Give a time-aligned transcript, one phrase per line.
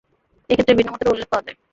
[0.49, 1.57] এ ক্ষেত্রে ভিন্ন মতেরও উল্লেখ পাওয়া যায়।